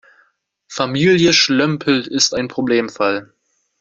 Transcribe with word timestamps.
Familie 0.67 1.31
Schlömpel 1.31 2.07
ist 2.07 2.33
ein 2.33 2.47
Problemfall. 2.47 3.35